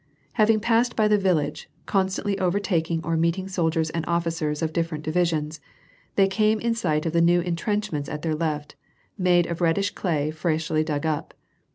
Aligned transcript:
Having 0.33 0.61
passed 0.61 0.95
beyond 0.95 1.11
the 1.11 1.19
village, 1.19 1.69
constantly 1.85 2.39
overtaking 2.39 3.01
or 3.03 3.15
meeting 3.15 3.47
soldiers 3.47 3.91
and 3.91 4.03
officers 4.07 4.63
of 4.63 4.73
different 4.73 5.03
divisions, 5.03 5.59
they 6.15 6.27
came 6.27 6.59
in 6.59 6.73
sight 6.73 7.05
of 7.05 7.13
the 7.13 7.21
new 7.21 7.39
entrenchments 7.41 8.09
at 8.09 8.23
their 8.23 8.33
left, 8.33 8.75
made 9.15 9.45
of 9.45 9.61
red 9.61 9.75
dish 9.75 9.91
clay 9.91 10.31
freshly 10.31 10.83
dug 10.83 11.05
up. 11.05 11.35